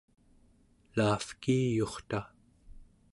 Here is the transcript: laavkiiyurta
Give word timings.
laavkiiyurta 0.95 2.21